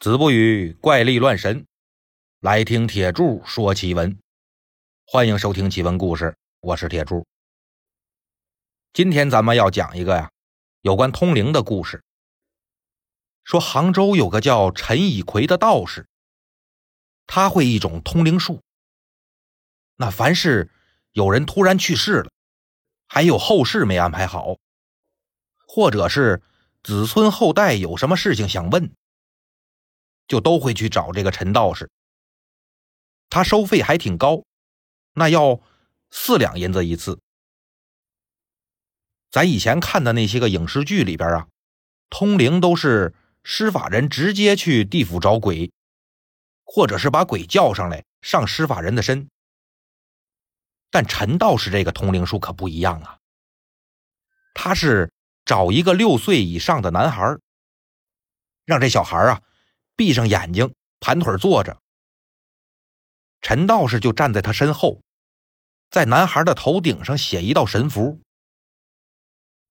[0.00, 1.66] 子不语怪力乱神，
[2.40, 4.18] 来听铁柱说奇闻。
[5.04, 7.26] 欢迎收听奇闻故事，我是铁柱。
[8.94, 10.30] 今天咱们要讲一个呀，
[10.80, 12.02] 有关通灵的故事。
[13.44, 16.06] 说杭州有个叫陈以奎的道士，
[17.26, 18.62] 他会一种通灵术。
[19.96, 20.70] 那凡是
[21.12, 22.30] 有人突然去世了，
[23.06, 24.56] 还有后事没安排好，
[25.68, 26.40] 或者是
[26.82, 28.90] 子孙后代有什么事情想问。
[30.30, 31.90] 就都会去找这个陈道士，
[33.28, 34.44] 他收费还挺高，
[35.14, 35.60] 那要
[36.12, 37.18] 四两银子一次。
[39.28, 41.48] 咱以前看的那些个影视剧里边啊，
[42.10, 43.12] 通灵都是
[43.42, 45.72] 施法人直接去地府找鬼，
[46.62, 49.28] 或者是把鬼叫上来上施法人的身。
[50.92, 53.18] 但陈道士这个通灵术可不一样啊，
[54.54, 55.12] 他是
[55.44, 57.36] 找一个六岁以上的男孩，
[58.64, 59.42] 让这小孩啊。
[60.00, 61.78] 闭上眼睛，盘腿坐着。
[63.42, 65.02] 陈道士就站在他身后，
[65.90, 68.18] 在男孩的头顶上写一道神符。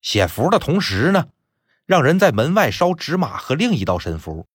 [0.00, 1.28] 写符的同时呢，
[1.84, 4.46] 让人在门外烧纸马和另一道神符。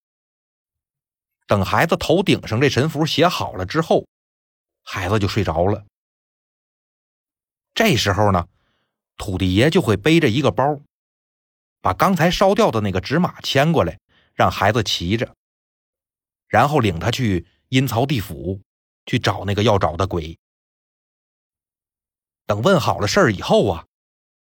[1.46, 4.08] 等孩子头顶上这神符写好了之后，
[4.82, 5.86] 孩子就睡着了。
[7.74, 8.48] 这时候呢，
[9.16, 10.80] 土地爷就会背着一个包，
[11.80, 14.00] 把刚才烧掉的那个纸马牵过来，
[14.34, 15.32] 让孩子骑着。
[16.50, 18.60] 然后领他去阴曹地府，
[19.06, 20.38] 去找那个要找的鬼。
[22.44, 23.86] 等问好了事儿以后啊，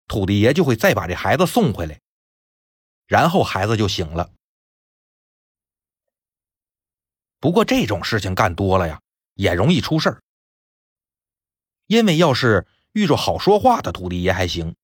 [0.06, 2.00] 土地爷就会再把这孩子送回来，
[3.06, 4.30] 然后孩子就醒了。
[7.41, 9.00] 不过这种事情干多了呀，
[9.34, 10.22] 也容易出事儿。
[11.86, 14.76] 因为要是遇着好说话的土地爷还行，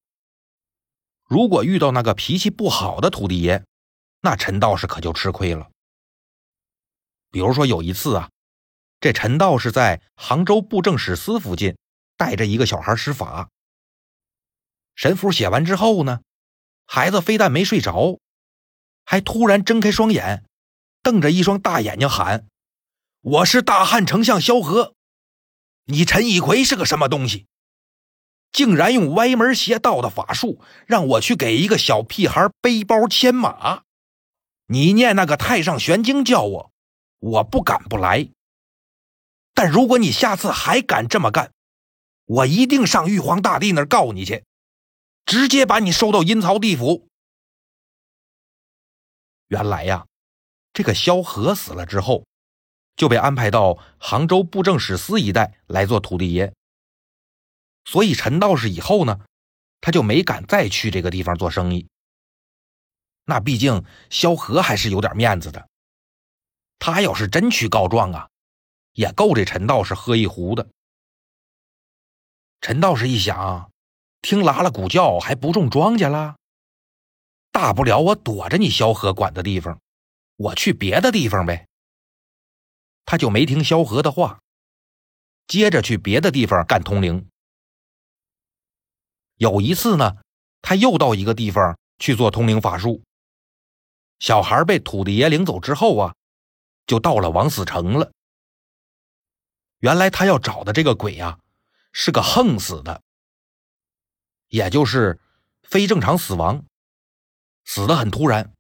[1.24, 3.64] 如果遇到那个脾气不好的土地爷，
[4.22, 5.70] 那陈道士可就吃亏了。
[7.34, 8.30] 比如说有一次啊，
[9.00, 11.76] 这陈道士在杭州布政使司附近
[12.16, 13.48] 带着一个小孩施法，
[14.94, 16.20] 神符写完之后呢，
[16.86, 18.20] 孩子非但没睡着，
[19.04, 20.44] 还突然睁开双眼，
[21.02, 22.46] 瞪着一双大眼睛喊
[23.20, 24.94] ：“我是大汉丞相萧何，
[25.86, 27.46] 你陈以奎是个什么东西？
[28.52, 33.82] 竟然用歪门邪道的法术让我去给一个小屁孩背包牵马？
[34.66, 36.70] 你念那个太上玄经叫我。”
[37.24, 38.28] 我不敢不来，
[39.54, 41.54] 但如果你下次还敢这么干，
[42.26, 44.44] 我一定上玉皇大帝那儿告你去，
[45.24, 47.08] 直接把你收到阴曹地府。
[49.48, 50.06] 原来呀，
[50.74, 52.26] 这个萧何死了之后，
[52.94, 56.52] 就被安排到杭州布政使司一带来做土地爷，
[57.86, 59.24] 所以陈道士以后呢，
[59.80, 61.88] 他就没敢再去这个地方做生意。
[63.24, 65.66] 那毕竟萧何还是有点面子的。
[66.78, 68.28] 他要是真去告状啊，
[68.92, 70.68] 也够这陈道士喝一壶的。
[72.60, 73.70] 陈道士一想，
[74.22, 76.36] 听拉拉鼓叫还不种庄稼了，
[77.50, 79.80] 大不了我躲着你萧何管的地方，
[80.36, 81.66] 我去别的地方呗。
[83.04, 84.40] 他就没听萧何的话，
[85.46, 87.28] 接着去别的地方干通灵。
[89.36, 90.16] 有一次呢，
[90.62, 93.02] 他又到一个地方去做通灵法术。
[94.20, 96.14] 小孩被土地爷领走之后啊。
[96.86, 98.12] 就到了王死城了。
[99.78, 101.38] 原来他要找的这个鬼呀，
[101.92, 103.02] 是个横死的，
[104.48, 105.20] 也就是
[105.62, 106.64] 非正常死亡，
[107.64, 108.52] 死的很突然。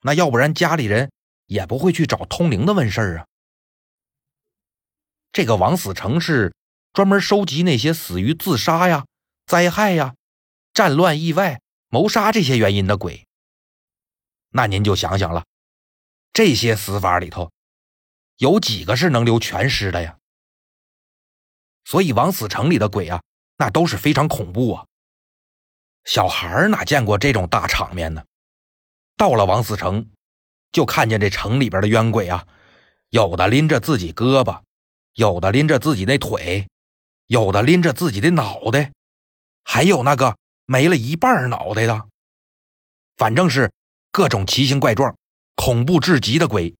[0.00, 1.10] 那要不然家里人
[1.46, 3.26] 也不会去找通灵的问事儿啊。
[5.32, 6.54] 这个王死城是
[6.92, 9.06] 专门收集那些死于自杀呀、
[9.46, 10.14] 灾害呀、
[10.72, 13.26] 战乱、意外、谋杀这些原因的鬼。
[14.50, 15.44] 那您就想想了。
[16.36, 17.50] 这些死法里头，
[18.36, 20.18] 有几个是能留全尸的呀？
[21.86, 23.22] 所以王死城里的鬼啊，
[23.56, 24.86] 那都是非常恐怖啊。
[26.04, 28.22] 小孩哪见过这种大场面呢？
[29.16, 30.10] 到了王死城，
[30.72, 32.46] 就看见这城里边的冤鬼啊，
[33.08, 34.60] 有的拎着自己胳膊，
[35.14, 36.68] 有的拎着自己那腿，
[37.28, 38.92] 有的拎着自己的脑袋，
[39.64, 42.08] 还有那个没了一半脑袋的，
[43.16, 43.72] 反正是
[44.12, 45.16] 各种奇形怪状。
[45.56, 46.76] 恐怖至极的鬼，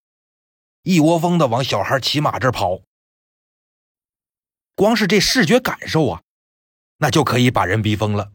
[0.82, 2.82] 一窝蜂的往小孩骑马这儿跑。
[4.74, 6.22] 光是这视觉感受啊，
[6.98, 8.32] 那就可以把人逼疯了。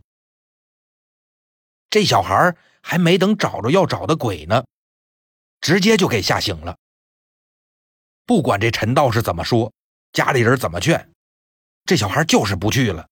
[1.89, 4.65] 这小孩还没等找着要找的鬼呢，
[5.61, 6.77] 直接就给吓醒了。
[8.25, 9.71] 不管这陈道士怎么说，
[10.11, 11.13] 家里人怎么劝，
[11.85, 13.07] 这小孩就是不去了。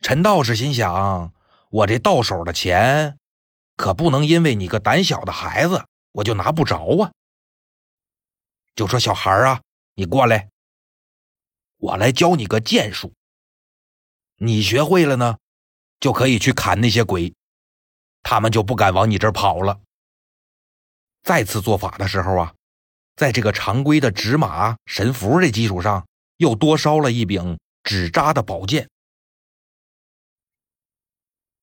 [0.00, 1.32] 陈道士心想：
[1.70, 3.19] 我这到手的钱。
[3.80, 7.12] 可不能因为你个胆小的孩子，我就拿不着啊。
[8.74, 9.62] 就说小孩啊，
[9.94, 10.50] 你过来，
[11.78, 13.14] 我来教你个剑术。
[14.36, 15.38] 你学会了呢，
[15.98, 17.32] 就可以去砍那些鬼，
[18.22, 19.80] 他们就不敢往你这儿跑了。
[21.22, 22.54] 再次做法的时候啊，
[23.16, 26.06] 在这个常规的纸马神符这基础上，
[26.36, 28.90] 又多烧了一柄纸扎的宝剑。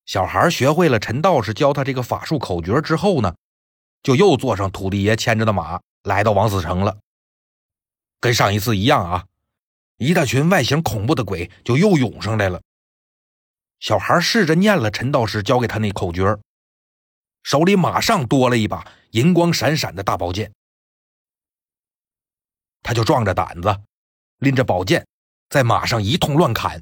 [0.07, 3.35] 小孩学会了陈道士教他这个法术口诀之后呢，
[4.01, 6.97] 就又坐上土地爷牵着的马，来到王死城了。
[8.21, 9.25] 跟上一次一样啊，
[9.97, 12.61] 一大群外形恐怖的鬼就又涌上来了。
[13.81, 16.37] 小孩试着念了陈道士教给他那口诀，
[17.43, 20.53] 手里马上多了一把银光闪闪的大宝剑。
[22.81, 23.77] 他就壮着胆子，
[24.37, 25.05] 拎着宝剑，
[25.49, 26.81] 在马上一通乱砍。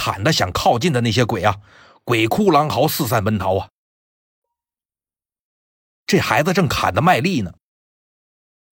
[0.00, 1.60] 砍的想靠近的那些鬼啊，
[2.04, 3.68] 鬼哭狼嚎，四散奔逃啊！
[6.06, 7.52] 这孩子正砍的卖力呢，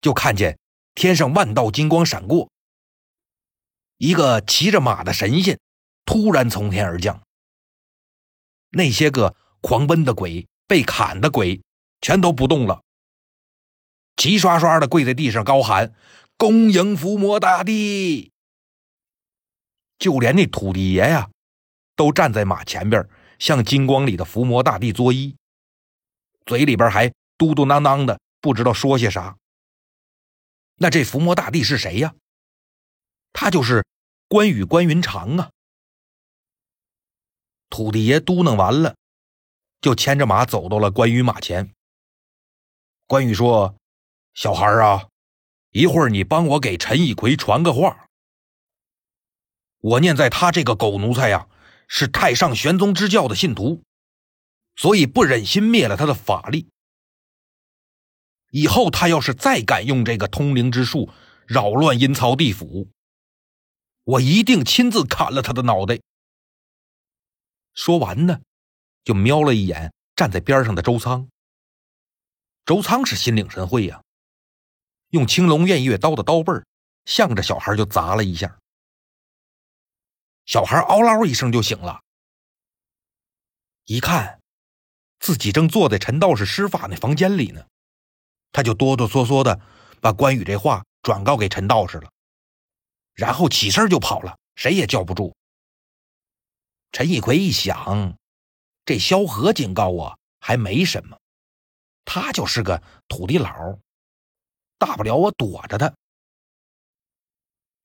[0.02, 0.58] 就看见
[0.94, 2.50] 天上万道金光闪过，
[3.96, 5.58] 一个骑着马的神仙。
[6.04, 7.22] 突然从天而降，
[8.68, 11.62] 那些个狂奔的鬼、被砍的鬼，
[12.02, 12.82] 全都不动了，
[14.14, 15.94] 齐刷刷的跪在地上高喊
[16.36, 18.32] ：“恭迎伏魔大帝！”
[19.98, 21.30] 就连那土地爷呀，
[21.96, 23.08] 都站在马前边，
[23.38, 25.34] 向金光里的伏魔大帝作揖，
[26.46, 27.08] 嘴里边还
[27.38, 29.36] 嘟嘟囔囔的，不知道说些啥。
[30.76, 32.14] 那这伏魔大帝是谁呀？
[33.32, 33.84] 他就是
[34.28, 35.50] 关羽关云长啊！
[37.70, 38.94] 土地爷嘟囔完了，
[39.80, 41.72] 就牵着马走到了关羽马前。
[43.06, 43.76] 关羽说
[44.34, 45.08] ：“小孩啊，
[45.70, 48.06] 一会儿你帮我给陈以奎传个话。
[49.84, 51.46] 我念在他这个狗奴才呀，
[51.88, 53.82] 是太上玄宗之教的信徒，
[54.76, 56.70] 所以不忍心灭了他的法力。
[58.50, 61.10] 以后他要是再敢用这个通灵之术
[61.46, 62.88] 扰乱阴曹地府，
[64.04, 66.00] 我一定亲自砍了他的脑袋。”
[67.74, 68.40] 说完呢，
[69.04, 71.28] 就瞄了一眼站在边上的周仓。
[72.64, 74.02] 周仓是心领神会呀，
[75.10, 76.54] 用青龙偃月刀的刀背
[77.04, 78.58] 向着小孩就砸了一下。
[80.46, 82.02] 小孩嗷唠一声就醒了，
[83.84, 84.40] 一看
[85.18, 87.66] 自己正坐在陈道士施法那房间里呢，
[88.52, 89.58] 他就哆哆嗦嗦的
[90.00, 92.10] 把关羽这话转告给陈道士了，
[93.14, 95.34] 然后起身就跑了，谁也叫不住。
[96.92, 98.16] 陈一奎一想，
[98.84, 101.18] 这萧何警告我还没什么，
[102.04, 103.78] 他就是个土地佬，
[104.78, 105.92] 大不了我躲着他。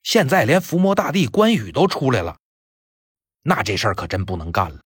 [0.03, 2.37] 现在连伏魔大帝关羽都出来了，
[3.41, 4.81] 那这事儿可真不能干了。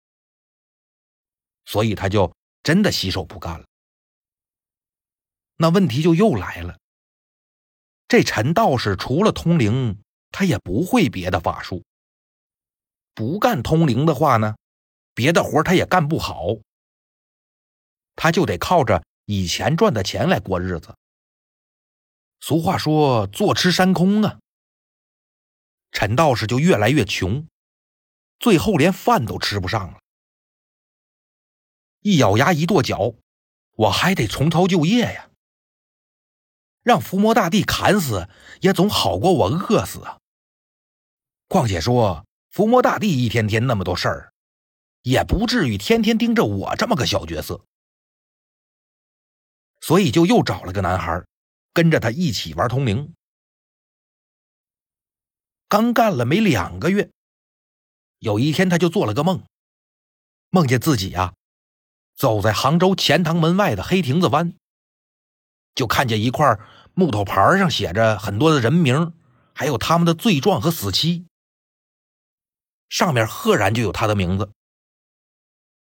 [1.66, 3.66] 所以他就真的洗手不干了。
[5.56, 6.78] 那问题就又来了，
[8.08, 10.02] 这陈道士除了通灵，
[10.32, 11.84] 他也不会别的法术。
[13.14, 14.56] 不干通灵的话呢，
[15.14, 16.58] 别的活他也干不好，
[18.16, 20.96] 他就得靠着以前赚的钱来过日子。
[22.40, 24.40] 俗话说“坐吃山空”啊，
[25.92, 27.48] 陈道士就越来越穷，
[28.40, 30.00] 最后连饭都吃不上了。
[32.02, 33.14] 一咬牙，一跺脚，
[33.74, 35.30] 我还得重操旧业呀！
[36.82, 38.28] 让伏魔大帝砍死，
[38.62, 40.20] 也总好过我饿死啊。
[41.48, 42.26] 况且说。
[42.54, 44.32] 伏魔大帝一天天那么多事儿，
[45.02, 47.66] 也不至于天天盯着我这么个小角色，
[49.82, 51.26] 所以就又找了个男孩，
[51.74, 53.16] 跟着他一起玩通灵。
[55.68, 57.10] 刚干了没两个月，
[58.24, 59.44] 有一天他就做了个梦，
[60.50, 61.34] 梦见自己呀，
[62.16, 64.54] 走在杭州钱塘门外的黑亭子湾，
[65.76, 66.58] 就看见一块
[66.94, 69.14] 木头牌上写着很多的人名，
[69.54, 71.26] 还有他们的罪状和死期。
[72.88, 74.54] 上面赫然就有他的名字。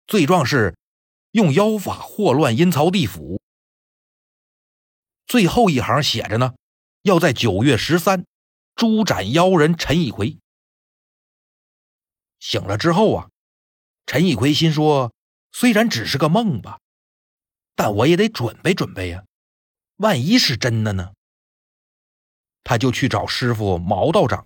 [0.09, 0.77] 罪状是
[1.31, 3.41] 用妖法祸乱阴曹地府。
[5.29, 6.55] 最后一行写着呢，
[7.03, 8.25] 要在九月十三
[8.75, 10.42] 诛斩妖人陈以奎。
[12.43, 13.31] 醒了之后啊，
[14.05, 15.15] 陈以奎心说：
[15.53, 16.81] 虽然只是个梦吧，
[17.77, 19.25] 但我也得准备准备呀，
[19.99, 21.13] 万一是真的呢？
[22.65, 24.45] 他就去找师傅毛道长。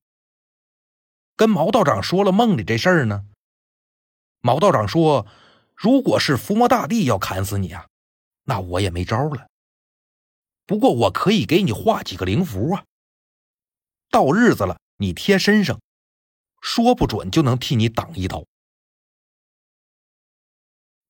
[1.37, 3.25] 跟毛道长说了梦里这事儿呢。
[4.41, 5.27] 毛道长说
[5.75, 7.89] ：“如果是伏魔大帝要砍死你啊，
[8.45, 9.49] 那我也没招了。
[10.67, 12.85] 不过我可以给你画几个灵符啊。
[14.11, 15.81] 到日子了，你贴身上，
[16.67, 18.45] 说不准就能替你挡一刀。”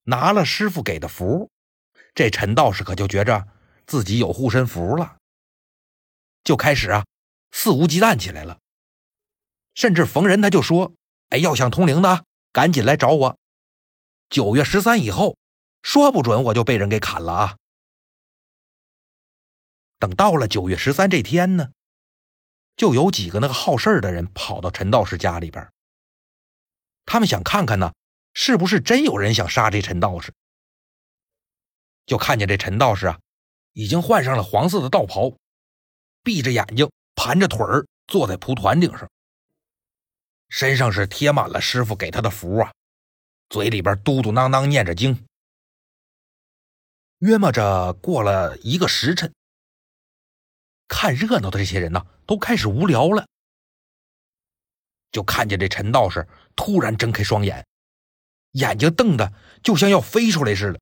[0.04, 1.50] 拿了师傅给的符，
[2.14, 3.48] 这陈道士可就觉着
[3.86, 5.16] 自己有护身符了，
[6.44, 7.06] 就开始啊
[7.52, 8.58] 肆无忌惮起来了。
[9.74, 10.92] 甚至逢人他就说
[11.30, 13.38] ：“哎，要想通灵的，赶紧来找我。
[14.28, 15.38] 九月十三以后，
[15.82, 17.56] 说不准我就被人给砍了啊！”
[19.98, 21.72] 等到了九月十三这天呢，
[22.76, 25.66] 就有几个那个好事的人跑到陈道士家里边，
[27.04, 27.94] 他们想看看呢，
[28.34, 30.32] 是不是真有人想杀这陈道士。
[32.04, 33.18] 就看见这陈道士啊，
[33.72, 35.36] 已经换上了黄色的道袍，
[36.22, 39.10] 闭着眼睛，盘着腿儿坐在蒲团顶上。
[40.48, 42.72] 身上是贴满了师傅给他的符啊，
[43.48, 45.26] 嘴里边嘟嘟囔囔念着经。
[47.20, 49.34] 约摸着过了一个时辰，
[50.88, 53.26] 看热闹的这些人呢，都开始无聊了，
[55.12, 57.66] 就看见这陈道士突然睁开双眼，
[58.52, 60.80] 眼睛瞪得就像要飞出来似的，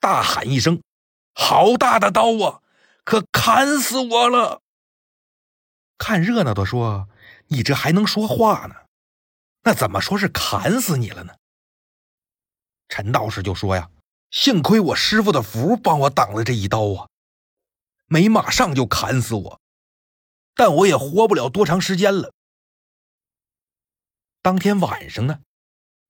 [0.00, 0.82] 大喊一声
[1.34, 2.60] ：“好大的刀啊，
[3.04, 4.60] 可砍死我了！”
[5.98, 7.08] 看热闹的说。
[7.48, 8.74] 你这还能说话呢？
[9.64, 11.34] 那怎么说是砍死你了呢？
[12.88, 13.90] 陈道士就说呀
[14.32, 17.06] ：“幸亏我师傅的符帮我挡了这一刀啊，
[18.14, 19.60] 没马上就砍死我，
[20.54, 22.32] 但我也活不了多长时间了。”
[24.40, 25.42] 当天晚上呢，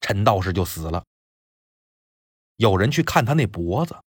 [0.02, 1.06] 陈道士就死了。
[2.56, 4.02] 有人去看他那脖子，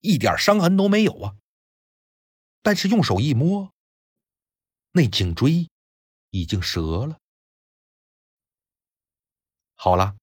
[0.00, 1.36] 一点伤痕都没有啊，
[2.62, 3.70] 但是用手一摸，
[4.92, 5.68] 那颈椎。
[6.34, 7.18] 已经折了。
[9.74, 10.16] 好了，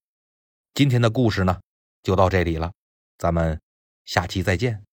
[0.74, 1.60] 今天的故事呢，
[2.02, 2.72] 就到这里了，
[3.16, 3.62] 咱们
[4.04, 4.84] 下期再见。